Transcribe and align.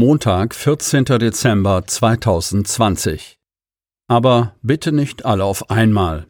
Montag, 0.00 0.54
14. 0.54 1.06
Dezember 1.06 1.84
2020. 1.84 3.36
Aber 4.06 4.54
bitte 4.62 4.92
nicht 4.92 5.24
alle 5.24 5.42
auf 5.42 5.70
einmal. 5.70 6.28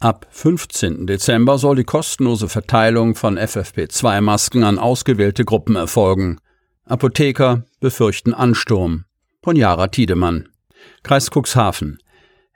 Ab 0.00 0.26
15. 0.32 1.06
Dezember 1.06 1.58
soll 1.58 1.76
die 1.76 1.84
kostenlose 1.84 2.48
Verteilung 2.48 3.14
von 3.14 3.38
FFP2-Masken 3.38 4.64
an 4.64 4.80
ausgewählte 4.80 5.44
Gruppen 5.44 5.76
erfolgen. 5.76 6.40
Apotheker 6.84 7.62
befürchten 7.78 8.34
Ansturm. 8.34 9.04
Von 9.44 9.54
Jara 9.54 9.86
Tiedemann. 9.86 10.48
Kreis 11.04 11.30
Cuxhaven. 11.30 11.98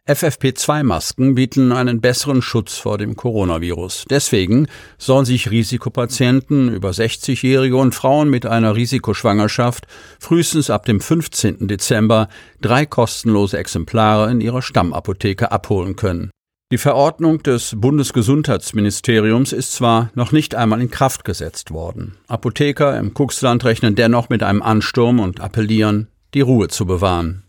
FFP2-Masken 0.07 1.35
bieten 1.35 1.73
einen 1.73 2.01
besseren 2.01 2.41
Schutz 2.41 2.77
vor 2.77 2.97
dem 2.97 3.17
Coronavirus. 3.17 4.05
Deswegen 4.09 4.69
sollen 4.99 5.25
sich 5.25 5.51
Risikopatienten 5.51 6.73
über 6.73 6.91
60-Jährige 6.91 7.77
und 7.77 7.93
Frauen 7.93 8.31
mit 8.31 8.47
einer 8.47 8.77
Risikoschwangerschaft 8.77 9.89
frühestens 10.21 10.71
ab 10.71 10.85
dem 10.87 11.01
15. 11.01 11.67
Dezember 11.67 12.29
drei 12.61 12.87
kostenlose 12.87 13.59
Exemplare 13.59 14.31
in 14.31 14.41
ihrer 14.41 14.63
Stammapotheke 14.63 15.51
abholen 15.51 15.97
können. 15.97 16.31
Die 16.73 16.79
Verordnung 16.79 17.43
des 17.43 17.75
Bundesgesundheitsministeriums 17.77 19.53
ist 19.53 19.73
zwar 19.73 20.11
noch 20.15 20.31
nicht 20.31 20.55
einmal 20.55 20.81
in 20.81 20.91
Kraft 20.91 21.25
gesetzt 21.25 21.71
worden. 21.71 22.17
Apotheker 22.29 22.97
im 22.99 23.15
Kuxland 23.15 23.65
rechnen 23.65 23.95
dennoch 23.95 24.29
mit 24.29 24.43
einem 24.43 24.63
Ansturm 24.63 25.19
und 25.19 25.41
appellieren, 25.41 26.09
die 26.35 26.41
Ruhe 26.41 26.69
zu 26.69 26.87
bewahren. 26.87 27.46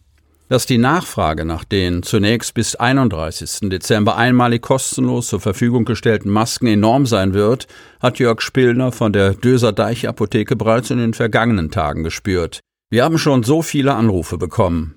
Dass 0.49 0.65
die 0.65 0.77
Nachfrage 0.77 1.43
nach 1.43 1.65
den 1.65 2.03
zunächst 2.03 2.53
bis 2.53 2.75
31. 2.75 3.69
Dezember 3.69 4.15
einmalig 4.15 4.61
kostenlos 4.61 5.27
zur 5.27 5.41
Verfügung 5.41 5.83
gestellten 5.83 6.29
Masken 6.29 6.67
enorm 6.67 7.05
sein 7.05 7.33
wird, 7.33 7.67
hat 7.99 8.19
Jörg 8.19 8.39
Spillner 8.39 8.93
von 8.93 9.11
der 9.11 9.33
Döser 9.33 9.73
Deich 9.73 10.07
Apotheke 10.07 10.55
bereits 10.55 10.89
in 10.89 10.99
den 10.99 11.13
vergangenen 11.13 11.69
Tagen 11.69 12.05
gespürt. 12.05 12.61
Wir 12.89 13.03
haben 13.03 13.17
schon 13.17 13.43
so 13.43 13.61
viele 13.61 13.95
Anrufe 13.95 14.37
bekommen. 14.37 14.95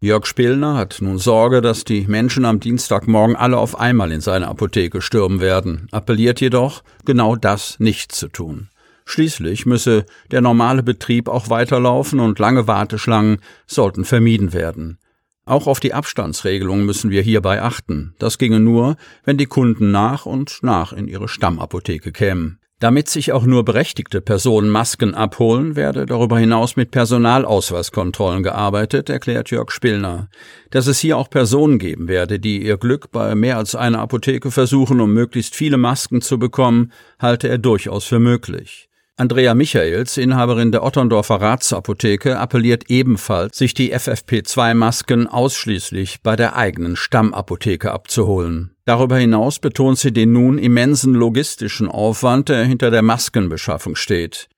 Jörg 0.00 0.26
Spillner 0.26 0.74
hat 0.74 0.98
nun 1.00 1.18
Sorge, 1.18 1.60
dass 1.60 1.84
die 1.84 2.06
Menschen 2.08 2.44
am 2.44 2.58
Dienstagmorgen 2.58 3.36
alle 3.36 3.58
auf 3.58 3.78
einmal 3.78 4.10
in 4.10 4.20
seine 4.20 4.48
Apotheke 4.48 5.00
stürmen 5.00 5.40
werden, 5.40 5.86
appelliert 5.92 6.40
jedoch, 6.40 6.82
genau 7.04 7.36
das 7.36 7.78
nicht 7.78 8.10
zu 8.10 8.26
tun. 8.26 8.68
Schließlich 9.10 9.64
müsse 9.64 10.04
der 10.30 10.42
normale 10.42 10.82
Betrieb 10.82 11.28
auch 11.28 11.48
weiterlaufen 11.48 12.20
und 12.20 12.38
lange 12.38 12.66
Warteschlangen 12.66 13.38
sollten 13.66 14.04
vermieden 14.04 14.52
werden. 14.52 14.98
Auch 15.46 15.66
auf 15.66 15.80
die 15.80 15.94
Abstandsregelung 15.94 16.84
müssen 16.84 17.10
wir 17.10 17.22
hierbei 17.22 17.62
achten. 17.62 18.14
Das 18.18 18.36
ginge 18.36 18.60
nur, 18.60 18.96
wenn 19.24 19.38
die 19.38 19.46
Kunden 19.46 19.90
nach 19.90 20.26
und 20.26 20.58
nach 20.60 20.92
in 20.92 21.08
ihre 21.08 21.26
Stammapotheke 21.26 22.12
kämen. 22.12 22.58
Damit 22.80 23.08
sich 23.08 23.32
auch 23.32 23.46
nur 23.46 23.64
berechtigte 23.64 24.20
Personen 24.20 24.68
Masken 24.68 25.14
abholen, 25.14 25.74
werde 25.74 26.04
darüber 26.04 26.38
hinaus 26.38 26.76
mit 26.76 26.90
Personalausweiskontrollen 26.90 28.42
gearbeitet, 28.42 29.08
erklärt 29.08 29.50
Jörg 29.50 29.70
Spillner. 29.70 30.28
Dass 30.70 30.86
es 30.86 30.98
hier 30.98 31.16
auch 31.16 31.30
Personen 31.30 31.78
geben 31.78 32.08
werde, 32.08 32.38
die 32.38 32.62
ihr 32.62 32.76
Glück 32.76 33.10
bei 33.10 33.34
mehr 33.34 33.56
als 33.56 33.74
einer 33.74 34.00
Apotheke 34.00 34.50
versuchen, 34.50 35.00
um 35.00 35.14
möglichst 35.14 35.56
viele 35.56 35.78
Masken 35.78 36.20
zu 36.20 36.38
bekommen, 36.38 36.92
halte 37.18 37.48
er 37.48 37.56
durchaus 37.56 38.04
für 38.04 38.18
möglich. 38.18 38.87
Andrea 39.20 39.52
Michaels, 39.52 40.16
Inhaberin 40.16 40.70
der 40.70 40.84
Otterndorfer 40.84 41.40
Ratsapotheke, 41.40 42.38
appelliert 42.38 42.84
ebenfalls, 42.88 43.58
sich 43.58 43.74
die 43.74 43.92
FFP2-Masken 43.92 45.26
ausschließlich 45.26 46.22
bei 46.22 46.36
der 46.36 46.54
eigenen 46.54 46.94
Stammapotheke 46.94 47.90
abzuholen. 47.90 48.76
Darüber 48.84 49.16
hinaus 49.16 49.58
betont 49.58 49.98
sie 49.98 50.12
den 50.12 50.30
nun 50.30 50.56
immensen 50.56 51.14
logistischen 51.14 51.88
Aufwand, 51.88 52.48
der 52.48 52.64
hinter 52.64 52.92
der 52.92 53.02
Maskenbeschaffung 53.02 53.96
steht. 53.96 54.48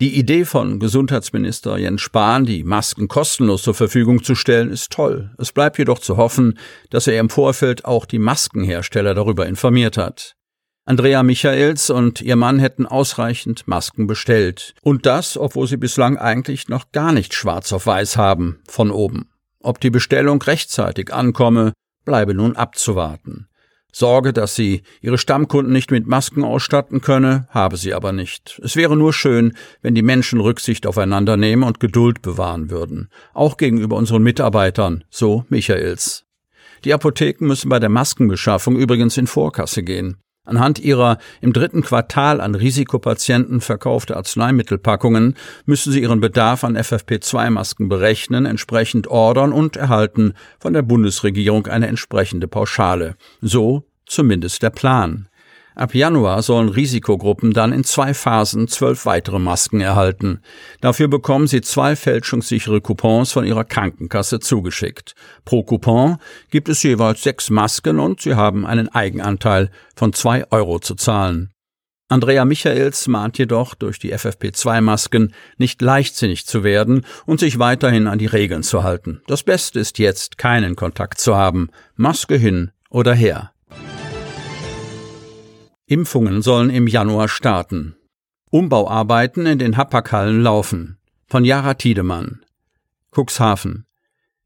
Die 0.00 0.18
Idee 0.18 0.44
von 0.44 0.80
Gesundheitsminister 0.80 1.78
Jens 1.78 2.00
Spahn, 2.00 2.46
die 2.46 2.64
Masken 2.64 3.06
kostenlos 3.06 3.62
zur 3.62 3.74
Verfügung 3.74 4.24
zu 4.24 4.34
stellen, 4.34 4.72
ist 4.72 4.90
toll. 4.90 5.30
Es 5.38 5.52
bleibt 5.52 5.78
jedoch 5.78 6.00
zu 6.00 6.16
hoffen, 6.16 6.58
dass 6.88 7.06
er 7.06 7.20
im 7.20 7.30
Vorfeld 7.30 7.84
auch 7.84 8.06
die 8.06 8.18
Maskenhersteller 8.18 9.14
darüber 9.14 9.46
informiert 9.46 9.96
hat. 9.96 10.34
Andrea 10.84 11.22
Michaels 11.22 11.90
und 11.90 12.20
ihr 12.20 12.36
Mann 12.36 12.58
hätten 12.58 12.86
ausreichend 12.86 13.68
Masken 13.68 14.06
bestellt. 14.06 14.74
Und 14.82 15.06
das, 15.06 15.36
obwohl 15.36 15.66
sie 15.66 15.76
bislang 15.76 16.16
eigentlich 16.16 16.68
noch 16.68 16.90
gar 16.90 17.12
nicht 17.12 17.34
schwarz 17.34 17.72
auf 17.72 17.86
weiß 17.86 18.16
haben, 18.16 18.60
von 18.66 18.90
oben. 18.90 19.30
Ob 19.62 19.80
die 19.80 19.90
Bestellung 19.90 20.40
rechtzeitig 20.42 21.12
ankomme, 21.12 21.72
bleibe 22.04 22.34
nun 22.34 22.56
abzuwarten. 22.56 23.46
Sorge, 23.92 24.32
dass 24.32 24.54
sie 24.54 24.82
ihre 25.00 25.18
Stammkunden 25.18 25.72
nicht 25.72 25.90
mit 25.90 26.06
Masken 26.06 26.44
ausstatten 26.44 27.00
könne, 27.00 27.46
habe 27.50 27.76
sie 27.76 27.92
aber 27.92 28.12
nicht. 28.12 28.60
Es 28.62 28.76
wäre 28.76 28.96
nur 28.96 29.12
schön, 29.12 29.54
wenn 29.82 29.94
die 29.94 30.02
Menschen 30.02 30.40
Rücksicht 30.40 30.86
aufeinander 30.86 31.36
nehmen 31.36 31.64
und 31.64 31.80
Geduld 31.80 32.22
bewahren 32.22 32.70
würden. 32.70 33.08
Auch 33.34 33.56
gegenüber 33.56 33.96
unseren 33.96 34.22
Mitarbeitern, 34.22 35.04
so 35.10 35.44
Michaels. 35.48 36.24
Die 36.84 36.94
Apotheken 36.94 37.46
müssen 37.46 37.68
bei 37.68 37.78
der 37.78 37.90
Maskenbeschaffung 37.90 38.76
übrigens 38.76 39.16
in 39.16 39.26
Vorkasse 39.26 39.82
gehen. 39.82 40.16
Anhand 40.44 40.78
ihrer 40.78 41.18
im 41.40 41.52
dritten 41.52 41.82
Quartal 41.82 42.40
an 42.40 42.54
Risikopatienten 42.54 43.60
verkaufte 43.60 44.16
Arzneimittelpackungen 44.16 45.36
müssen 45.66 45.92
sie 45.92 46.00
ihren 46.00 46.20
Bedarf 46.20 46.64
an 46.64 46.76
FFP2-Masken 46.76 47.88
berechnen, 47.88 48.46
entsprechend 48.46 49.06
ordern 49.06 49.52
und 49.52 49.76
erhalten 49.76 50.34
von 50.58 50.72
der 50.72 50.82
Bundesregierung 50.82 51.66
eine 51.66 51.88
entsprechende 51.88 52.48
Pauschale. 52.48 53.16
So 53.40 53.84
zumindest 54.06 54.62
der 54.62 54.70
Plan. 54.70 55.28
Ab 55.74 55.94
Januar 55.94 56.42
sollen 56.42 56.68
Risikogruppen 56.68 57.52
dann 57.52 57.72
in 57.72 57.84
zwei 57.84 58.12
Phasen 58.12 58.68
zwölf 58.68 59.06
weitere 59.06 59.38
Masken 59.38 59.80
erhalten. 59.80 60.40
Dafür 60.80 61.08
bekommen 61.08 61.46
sie 61.46 61.60
zwei 61.60 61.96
fälschungssichere 61.96 62.80
Coupons 62.80 63.32
von 63.32 63.44
ihrer 63.44 63.64
Krankenkasse 63.64 64.40
zugeschickt. 64.40 65.14
Pro 65.44 65.62
Coupon 65.62 66.18
gibt 66.50 66.68
es 66.68 66.82
jeweils 66.82 67.22
sechs 67.22 67.50
Masken 67.50 68.00
und 68.00 68.20
sie 68.20 68.34
haben 68.34 68.66
einen 68.66 68.88
Eigenanteil 68.88 69.70
von 69.94 70.12
zwei 70.12 70.44
Euro 70.50 70.80
zu 70.80 70.94
zahlen. 70.94 71.50
Andrea 72.10 72.44
Michaels 72.44 73.06
mahnt 73.06 73.38
jedoch, 73.38 73.76
durch 73.76 74.00
die 74.00 74.12
FFP2-Masken 74.12 75.32
nicht 75.58 75.80
leichtsinnig 75.80 76.44
zu 76.44 76.64
werden 76.64 77.06
und 77.24 77.38
sich 77.38 77.60
weiterhin 77.60 78.08
an 78.08 78.18
die 78.18 78.26
Regeln 78.26 78.64
zu 78.64 78.82
halten. 78.82 79.22
Das 79.28 79.44
Beste 79.44 79.78
ist 79.78 80.00
jetzt, 80.00 80.36
keinen 80.36 80.74
Kontakt 80.74 81.20
zu 81.20 81.36
haben. 81.36 81.70
Maske 81.94 82.36
hin 82.36 82.72
oder 82.90 83.14
her. 83.14 83.52
Impfungen 85.90 86.40
sollen 86.40 86.70
im 86.70 86.86
Januar 86.86 87.26
starten. 87.26 87.96
Umbauarbeiten 88.48 89.44
in 89.44 89.58
den 89.58 89.76
Hapag-Hallen 89.76 90.40
laufen. 90.40 90.98
Von 91.26 91.44
Jara 91.44 91.74
Tiedemann. 91.74 92.44
Cuxhaven. 93.10 93.86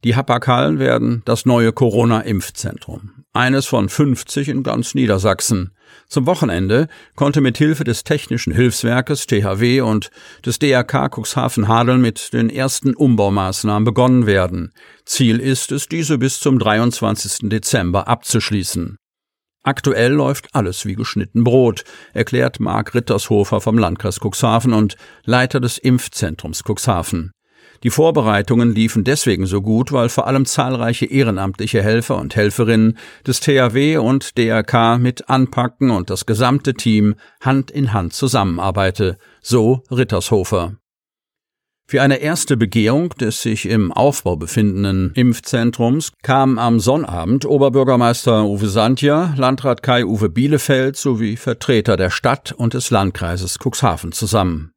Die 0.05 0.17
Hapag-Hallen 0.17 0.79
werden 0.79 1.21
das 1.27 1.45
neue 1.45 1.73
Corona-Impfzentrum. 1.73 3.27
Eines 3.35 3.67
von 3.67 3.91
50 3.91 4.49
in 4.49 4.63
ganz 4.63 4.95
Niedersachsen. 4.95 5.73
Zum 6.09 6.25
Wochenende 6.25 6.89
konnte 7.15 7.43
mit 7.43 7.59
Hilfe 7.59 7.85
des 7.85 8.05
Technischen 8.05 8.55
Hilfswerkes 8.55 9.27
THW 9.27 9.83
und 9.83 10.11
des 10.47 10.59
DRK 10.59 11.11
Cuxhaven-Hadeln 11.15 12.01
mit 12.01 12.33
den 12.33 12.49
ersten 12.49 12.95
Umbaumaßnahmen 12.95 13.85
begonnen 13.85 14.25
werden. 14.25 14.73
Ziel 15.05 15.41
ist 15.41 15.73
es, 15.73 15.89
diese 15.89 16.17
bis 16.17 16.41
zum 16.41 16.59
23. 16.59 17.51
Dezember 17.51 18.09
abzuschließen. 18.09 18.97
Aktuell 19.65 20.13
läuft 20.13 20.55
alles 20.55 20.85
wie 20.85 20.95
geschnitten 20.95 21.43
Brot, 21.43 21.85
erklärt 22.13 22.61
Marc 22.61 22.95
Rittershofer 22.95 23.63
vom 23.63 23.79
Landkreis 23.79 24.21
Cuxhaven 24.21 24.75
und 24.75 24.97
Leiter 25.25 25.59
des 25.59 25.79
Impfzentrums 25.79 26.63
Cuxhaven. 26.65 27.33
Die 27.83 27.91
Vorbereitungen 27.91 28.75
liefen 28.75 29.05
deswegen 29.05 29.47
so 29.47 29.63
gut, 29.63 29.91
weil 29.91 30.11
vor 30.11 30.27
allem 30.27 30.45
zahlreiche 30.45 31.07
ehrenamtliche 31.07 31.83
Helfer 31.83 32.19
und 32.19 32.37
Helferinnen 32.37 32.99
des 33.27 33.41
THW 33.41 33.97
und 33.97 34.37
DRK 34.37 34.99
mit 34.99 35.31
anpacken 35.31 35.91
und 35.91 36.11
das 36.11 36.27
gesamte 36.27 36.75
Team 36.75 37.15
Hand 37.41 37.71
in 37.71 37.95
Hand 37.95 38.13
zusammenarbeite, 38.13 39.17
so 39.41 39.83
Rittershofer. 39.91 40.77
Für 41.87 42.01
eine 42.01 42.17
erste 42.17 42.57
Begehung 42.57 43.11
des 43.11 43.43
sich 43.43 43.69
im 43.69 43.93
Aufbau 43.93 44.37
befindenden 44.37 45.13
Impfzentrums 45.15 46.13
kam 46.23 46.59
am 46.59 46.81
Sonnabend 46.81 47.45
Oberbürgermeister 47.45 48.47
Uwe 48.47 48.69
Santja, 48.69 49.35
Landrat 49.37 49.83
Kai-Uwe 49.83 50.31
Bielefeld 50.31 50.97
sowie 50.97 51.37
Vertreter 51.37 51.99
der 51.99 52.09
Stadt 52.09 52.53
und 52.53 52.73
des 52.73 52.91
Landkreises 52.91 53.59
Cuxhaven 53.63 54.13
zusammen. 54.13 54.73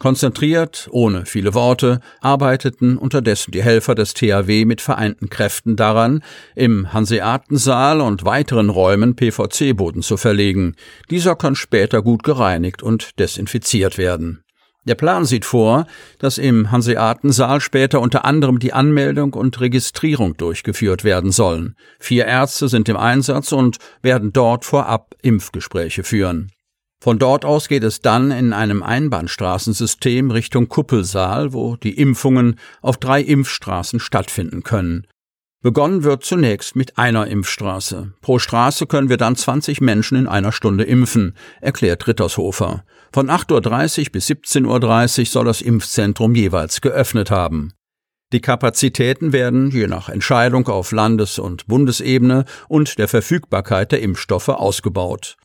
Konzentriert, 0.00 0.88
ohne 0.90 1.24
viele 1.24 1.54
Worte, 1.54 2.00
arbeiteten 2.20 2.96
unterdessen 2.96 3.52
die 3.52 3.62
Helfer 3.62 3.94
des 3.94 4.14
THW 4.14 4.64
mit 4.64 4.80
vereinten 4.80 5.28
Kräften 5.28 5.76
daran, 5.76 6.24
im 6.56 6.92
Hanseatensaal 6.92 8.00
und 8.00 8.24
weiteren 8.24 8.70
Räumen 8.70 9.14
PVC-Boden 9.14 10.02
zu 10.02 10.16
verlegen. 10.16 10.74
Dieser 11.10 11.36
kann 11.36 11.54
später 11.54 12.02
gut 12.02 12.24
gereinigt 12.24 12.82
und 12.82 13.20
desinfiziert 13.20 13.98
werden. 13.98 14.42
Der 14.84 14.94
Plan 14.94 15.26
sieht 15.26 15.44
vor, 15.44 15.86
dass 16.18 16.38
im 16.38 16.70
Hanseatensaal 16.70 17.60
später 17.60 18.00
unter 18.00 18.24
anderem 18.24 18.58
die 18.58 18.72
Anmeldung 18.72 19.34
und 19.34 19.60
Registrierung 19.60 20.36
durchgeführt 20.36 21.04
werden 21.04 21.32
sollen. 21.32 21.76
Vier 21.98 22.24
Ärzte 22.24 22.68
sind 22.68 22.88
im 22.88 22.96
Einsatz 22.96 23.52
und 23.52 23.76
werden 24.00 24.32
dort 24.32 24.64
vorab 24.64 25.14
Impfgespräche 25.22 26.02
führen. 26.02 26.50
Von 27.02 27.18
dort 27.18 27.46
aus 27.46 27.68
geht 27.68 27.82
es 27.82 28.00
dann 28.00 28.30
in 28.30 28.52
einem 28.52 28.82
Einbahnstraßensystem 28.82 30.30
Richtung 30.30 30.68
Kuppelsaal, 30.68 31.54
wo 31.54 31.76
die 31.76 31.96
Impfungen 31.98 32.56
auf 32.82 32.98
drei 32.98 33.22
Impfstraßen 33.22 34.00
stattfinden 34.00 34.62
können. 34.62 35.06
Begonnen 35.62 36.04
wird 36.04 36.24
zunächst 36.24 36.74
mit 36.74 36.96
einer 36.96 37.26
Impfstraße. 37.26 38.14
Pro 38.22 38.38
Straße 38.38 38.86
können 38.86 39.10
wir 39.10 39.18
dann 39.18 39.36
20 39.36 39.82
Menschen 39.82 40.16
in 40.16 40.26
einer 40.26 40.52
Stunde 40.52 40.84
impfen, 40.84 41.36
erklärt 41.60 42.06
Rittershofer. 42.06 42.82
Von 43.12 43.28
8.30 43.28 44.06
Uhr 44.06 44.12
bis 44.12 44.30
17.30 44.30 45.20
Uhr 45.20 45.26
soll 45.26 45.44
das 45.44 45.60
Impfzentrum 45.60 46.34
jeweils 46.34 46.80
geöffnet 46.80 47.30
haben. 47.30 47.74
Die 48.32 48.40
Kapazitäten 48.40 49.34
werden 49.34 49.70
je 49.70 49.86
nach 49.86 50.08
Entscheidung 50.08 50.66
auf 50.68 50.92
Landes- 50.92 51.38
und 51.38 51.66
Bundesebene 51.66 52.46
und 52.68 52.98
der 52.98 53.08
Verfügbarkeit 53.08 53.92
der 53.92 54.00
Impfstoffe 54.00 54.48
ausgebaut. 54.48 55.36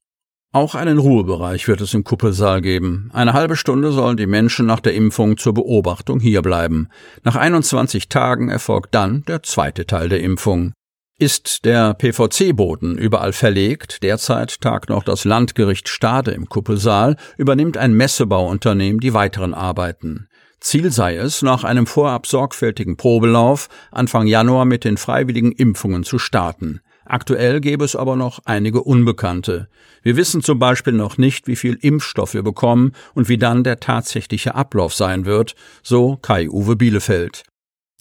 Auch 0.56 0.74
einen 0.74 1.00
Ruhebereich 1.00 1.68
wird 1.68 1.82
es 1.82 1.94
im 1.94 2.06
Kuppelsaal 2.06 2.62
geben. 2.62 3.10
Eine 3.12 3.34
halbe 3.34 3.58
Stunde 3.58 3.92
sollen 3.92 4.16
die 4.16 4.26
Menschen 4.26 4.66
nach 4.66 4.80
der 4.80 4.94
Impfung 4.94 5.36
zur 5.36 5.54
Beobachtung 5.54 6.22
hierbleiben. 6.22 6.88
Nach 7.26 7.36
21 7.36 8.08
Tagen 8.08 8.48
erfolgt 8.48 8.96
dann 8.96 9.24
der 9.28 9.44
zweite 9.44 9.86
Teil 9.86 10.08
der 10.08 10.22
Impfung. 10.22 10.72
Ist 11.20 11.66
der 11.66 11.94
PVC-Boden 11.94 12.98
überall 12.98 13.34
verlegt, 13.34 14.02
derzeit 14.02 14.62
tagt 14.62 14.88
noch 14.88 15.04
das 15.04 15.26
Landgericht 15.26 15.90
Stade 15.90 16.32
im 16.32 16.48
Kuppelsaal, 16.48 17.18
übernimmt 17.38 17.76
ein 17.76 17.94
Messebauunternehmen 17.94 19.02
die 19.02 19.14
weiteren 19.14 19.54
Arbeiten. 19.54 20.30
Ziel 20.62 20.90
sei 20.90 21.18
es, 21.18 21.42
nach 21.42 21.66
einem 21.66 21.86
vorab 21.86 22.28
sorgfältigen 22.28 22.96
Probelauf 22.96 23.68
Anfang 23.92 24.26
Januar 24.26 24.64
mit 24.64 24.86
den 24.86 24.96
freiwilligen 24.96 25.52
Impfungen 25.52 26.06
zu 26.06 26.18
starten. 26.18 26.80
Aktuell 27.06 27.62
gäbe 27.62 27.86
es 27.86 27.96
aber 27.96 28.16
noch 28.16 28.40
einige 28.46 28.82
Unbekannte. 28.82 29.70
Wir 30.02 30.18
wissen 30.18 30.42
zum 30.42 30.60
Beispiel 30.60 30.94
noch 30.94 31.18
nicht, 31.18 31.48
wie 31.48 31.56
viel 31.56 31.78
Impfstoff 31.80 32.34
wir 32.34 32.44
bekommen 32.44 32.94
und 33.14 33.30
wie 33.30 33.38
dann 33.38 33.64
der 33.64 33.80
tatsächliche 33.80 34.56
Ablauf 34.56 34.94
sein 34.94 35.26
wird, 35.26 35.56
so 35.84 36.18
Kai-Uwe 36.18 36.76
Bielefeld. 36.76 37.44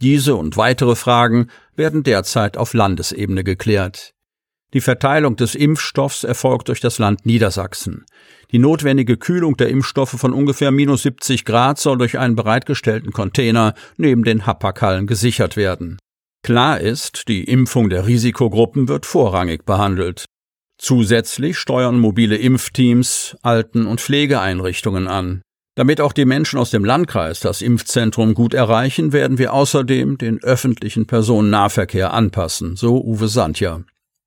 Diese 0.01 0.35
und 0.35 0.57
weitere 0.57 0.97
Fragen 0.97 1.49
werden 1.77 2.03
derzeit 2.03 2.57
auf 2.57 2.75
Landesebene 2.75 3.45
geklärt. 3.45 4.15
Die 4.73 4.81
Verteilung 4.81 5.37
des 5.37 5.55
Impfstoffs 5.55 6.25
erfolgt 6.25 6.67
durch 6.69 6.81
das 6.81 6.99
Land 6.99 7.27
Niedersachsen. 7.27 8.07
Die 8.51 8.59
notwendige 8.59 9.17
Kühlung 9.17 9.57
der 9.57 9.69
Impfstoffe 9.69 10.19
von 10.19 10.33
ungefähr 10.33 10.73
minus 10.73 11.03
70 11.03 11.45
Grad 11.45 11.79
soll 11.79 11.97
durch 11.97 12.19
einen 12.19 12.35
bereitgestellten 12.35 13.13
Container 13.13 13.75
neben 13.97 14.25
den 14.25 14.47
Hapakhallen 14.47 15.07
gesichert 15.07 15.57
werden. 15.57 15.99
Klar 16.45 16.79
ist, 16.79 17.29
die 17.29 17.45
Impfung 17.45 17.89
der 17.89 18.07
Risikogruppen 18.07 18.87
wird 18.87 19.07
vorrangig 19.07 19.65
behandelt. 19.65 20.27
Zusätzlich 20.77 21.57
steuern 21.57 21.99
mobile 21.99 22.37
Impfteams 22.37 23.35
Alten- 23.41 23.87
und 23.87 24.03
Pflegeeinrichtungen 24.03 25.09
an. 25.09 25.41
Damit 25.75 26.03
auch 26.03 26.13
die 26.13 26.27
Menschen 26.27 26.59
aus 26.59 26.71
dem 26.71 26.85
Landkreis 26.85 27.41
das 27.41 27.63
Impfzentrum 27.63 28.35
gut 28.35 28.53
erreichen, 28.53 29.15
werden 29.15 29.39
wir 29.39 29.55
außerdem 29.55 30.19
den 30.19 30.45
öffentlichen 30.45 31.07
Personennahverkehr 31.07 32.13
anpassen, 32.13 32.77
so 32.77 33.03
Uwe 33.03 33.29
Sandja. 33.29 33.81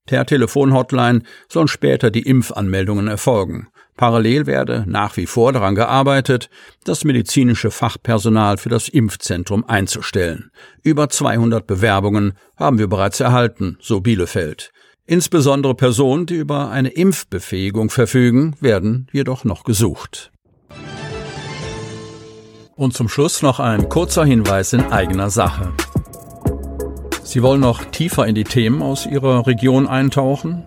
Per 0.08 0.25
Telefonhotline 0.25 1.22
sollen 1.48 1.68
später 1.68 2.10
die 2.10 2.24
Impfanmeldungen 2.24 3.08
erfolgen. 3.08 3.68
Parallel 3.98 4.46
werde 4.46 4.84
nach 4.88 5.18
wie 5.18 5.26
vor 5.26 5.52
daran 5.52 5.74
gearbeitet, 5.74 6.50
das 6.84 7.04
medizinische 7.04 7.72
Fachpersonal 7.72 8.58
für 8.58 8.70
das 8.70 8.88
Impfzentrum 8.88 9.66
einzustellen. 9.66 10.52
Über 10.84 11.10
200 11.10 11.66
Bewerbungen 11.66 12.34
haben 12.56 12.78
wir 12.78 12.88
bereits 12.88 13.20
erhalten, 13.20 13.78
so 13.82 14.00
Bielefeld. 14.00 14.72
Insbesondere 15.08 15.74
Personen, 15.74 16.28
die 16.28 16.36
über 16.36 16.70
eine 16.70 16.90
Impfbefähigung 16.90 17.90
verfügen, 17.90 18.56
werden 18.60 19.08
jedoch 19.12 19.46
noch 19.46 19.64
gesucht. 19.64 20.32
Und 22.76 22.94
zum 22.94 23.10
Schluss 23.10 23.42
noch 23.42 23.60
ein 23.60 23.90
kurzer 23.90 24.26
Hinweis 24.26 24.74
in 24.74 24.82
eigener 24.92 25.32
Sache. 25.32 25.74
Sie 27.24 27.42
wollen 27.42 27.62
noch 27.62 27.84
tiefer 27.86 28.28
in 28.28 28.36
die 28.36 28.44
Themen 28.44 28.84
aus 28.84 29.08
Ihrer 29.08 29.48
Region 29.48 29.88
eintauchen? 29.88 30.67